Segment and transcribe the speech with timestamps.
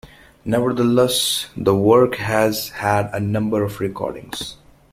[0.45, 4.57] Nevertheless, the work has had a number of recordings.